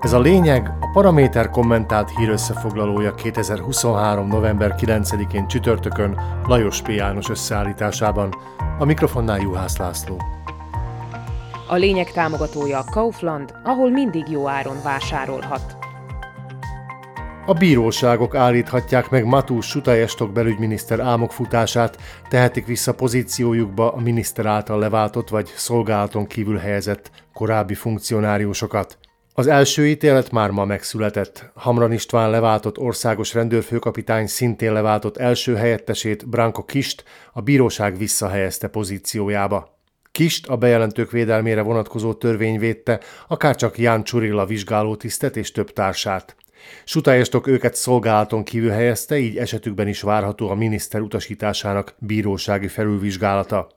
[0.00, 4.26] Ez a lényeg a Paraméter kommentált hírösszefoglalója 2023.
[4.28, 6.88] november 9-én csütörtökön Lajos P.
[6.88, 8.34] János összeállításában.
[8.78, 10.20] A mikrofonnál Juhász László.
[11.68, 15.76] A lényeg támogatója a Kaufland, ahol mindig jó áron vásárolhat.
[17.46, 21.96] A bíróságok állíthatják meg Matús Sutajestok belügyminiszter álmokfutását,
[22.28, 28.98] tehetik vissza pozíciójukba a miniszter által leváltott vagy szolgálaton kívül helyezett korábbi funkcionáriusokat.
[29.40, 31.50] Az első ítélet már ma megszületett.
[31.54, 39.78] Hamran István leváltott országos rendőrfőkapitány szintén leváltott első helyettesét, Branko Kist, a bíróság visszahelyezte pozíciójába.
[40.12, 46.36] Kist a bejelentők védelmére vonatkozó törvény védte, akárcsak Ján Csurilla vizsgálótisztet és több társát.
[46.84, 53.68] Sutályestok őket szolgálaton kívül helyezte, így esetükben is várható a miniszter utasításának bírósági felülvizsgálata.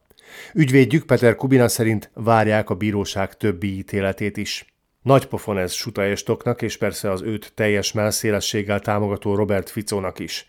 [0.54, 4.73] Ügyvédjük Peter Kubina szerint várják a bíróság többi ítéletét is.
[5.04, 10.48] Nagy pofon ez Sutaestoknak, és persze az őt teljes melszélességgel támogató Robert Ficónak is.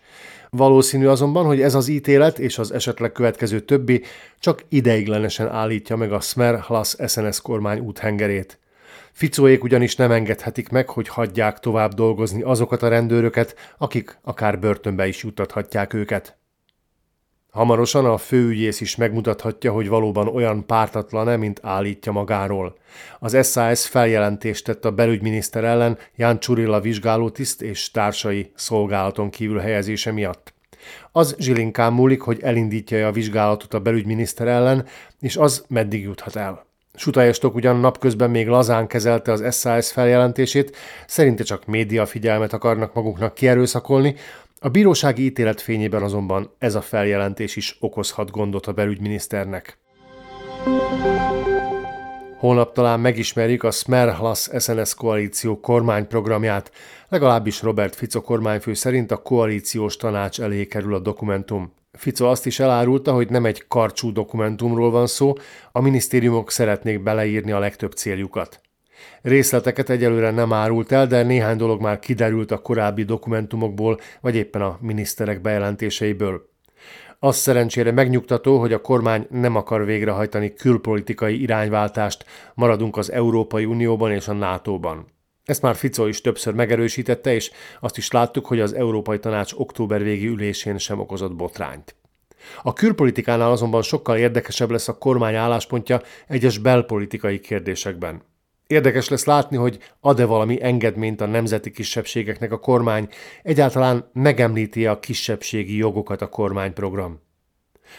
[0.49, 4.03] Valószínű azonban, hogy ez az ítélet és az esetleg következő többi
[4.39, 8.59] csak ideiglenesen állítja meg a Smer Hlas SNS kormány úthengerét.
[9.11, 15.07] Ficóék ugyanis nem engedhetik meg, hogy hagyják tovább dolgozni azokat a rendőröket, akik akár börtönbe
[15.07, 16.37] is juttathatják őket.
[17.55, 22.75] Hamarosan a főügyész is megmutathatja, hogy valóban olyan pártatlan-e, mint állítja magáról.
[23.19, 30.11] Az SAS feljelentést tett a belügyminiszter ellen Ján Csurilla vizsgálótiszt és társai szolgálaton kívül helyezése
[30.11, 30.53] miatt.
[31.11, 34.85] Az zsilinkán múlik, hogy elindítja a vizsgálatot a belügyminiszter ellen,
[35.19, 36.65] és az meddig juthat el.
[36.95, 40.75] Sutályostok ugyan napközben még lazán kezelte az SAS feljelentését,
[41.07, 44.15] szerinte csak média figyelmet akarnak maguknak kierőszakolni,
[44.65, 49.77] a bírósági ítélet fényében azonban ez a feljelentés is okozhat gondot a belügyminiszternek.
[52.37, 56.71] Holnap talán megismerjük a Smerhlas SNS koalíció kormányprogramját,
[57.09, 61.73] legalábbis Robert Fico kormányfő szerint a koalíciós tanács elé kerül a dokumentum.
[61.91, 65.33] Fico azt is elárulta, hogy nem egy karcsú dokumentumról van szó,
[65.71, 68.64] a minisztériumok szeretnék beleírni a legtöbb céljukat.
[69.21, 74.61] Részleteket egyelőre nem árult el, de néhány dolog már kiderült a korábbi dokumentumokból, vagy éppen
[74.61, 76.49] a miniszterek bejelentéseiből.
[77.19, 84.11] Az szerencsére megnyugtató, hogy a kormány nem akar végrehajtani külpolitikai irányváltást, maradunk az Európai Unióban
[84.11, 85.05] és a NATO-ban.
[85.45, 90.03] Ezt már Fico is többször megerősítette, és azt is láttuk, hogy az Európai Tanács október
[90.03, 91.95] végi ülésén sem okozott botrányt.
[92.63, 98.21] A külpolitikánál azonban sokkal érdekesebb lesz a kormány álláspontja egyes belpolitikai kérdésekben.
[98.67, 103.07] Érdekes lesz látni, hogy ad-e valami engedményt a nemzeti kisebbségeknek a kormány,
[103.43, 107.23] egyáltalán megemlíti a kisebbségi jogokat a kormányprogram.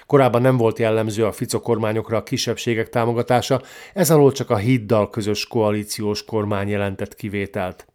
[0.06, 3.62] Korábban nem volt jellemző a Fico kormányokra a kisebbségek támogatása,
[3.94, 7.86] ez alól csak a hiddal közös koalíciós kormány jelentett kivételt.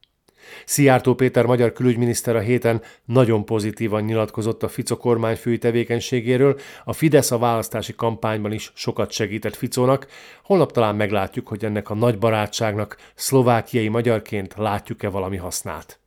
[0.66, 7.32] Szijjártó Péter magyar külügyminiszter a héten nagyon pozitívan nyilatkozott a Fico kormányfői tevékenységéről, a Fidesz
[7.32, 10.08] a választási kampányban is sokat segített Ficónak,
[10.44, 16.00] holnap talán meglátjuk, hogy ennek a nagy barátságnak szlovákiai magyarként látjuk-e valami hasznát.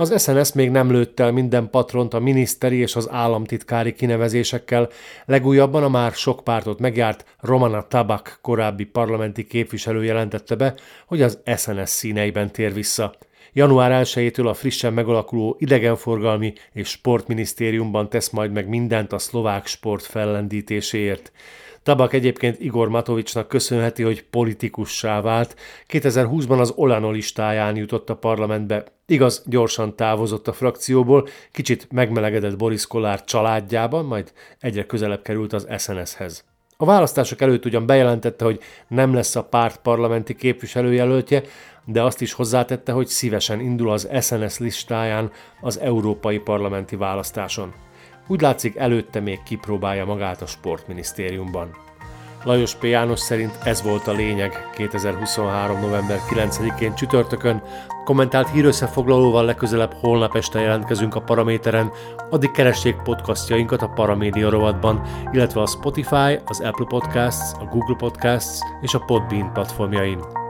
[0.00, 4.88] Az SNS még nem lőtt el minden patront a miniszteri és az államtitkári kinevezésekkel,
[5.24, 10.74] legújabban a már sok pártot megjárt Romana Tabak korábbi parlamenti képviselő jelentette be,
[11.06, 13.14] hogy az SNS színeiben tér vissza.
[13.52, 20.02] Január 1-től a frissen megalakuló idegenforgalmi és sportminisztériumban tesz majd meg mindent a szlovák sport
[20.04, 21.32] fellendítéséért.
[21.82, 25.56] Tabak egyébként Igor Matovicsnak köszönheti, hogy politikussá vált.
[25.88, 28.84] 2020-ban az Olano listáján jutott a parlamentbe.
[29.06, 35.66] Igaz, gyorsan távozott a frakcióból, kicsit megmelegedett Boris Kollár családjában, majd egyre közelebb került az
[35.78, 36.44] SNS-hez.
[36.80, 41.42] A választások előtt ugyan bejelentette, hogy nem lesz a párt parlamenti képviselőjelöltje,
[41.84, 45.30] de azt is hozzátette, hogy szívesen indul az SNS listáján
[45.60, 47.74] az európai parlamenti választáson.
[48.26, 51.87] Úgy látszik, előtte még kipróbálja magát a sportminisztériumban.
[52.44, 52.84] Lajos P.
[52.84, 55.80] János szerint ez volt a lényeg 2023.
[55.80, 57.62] november 9-én csütörtökön.
[58.04, 61.92] Kommentált hírösszefoglalóval legközelebb holnap este jelentkezünk a Paraméteren,
[62.30, 65.02] addig keressék podcastjainkat a Paramédia rovatban,
[65.32, 70.47] illetve a Spotify, az Apple Podcasts, a Google Podcasts és a Podbean platformjain.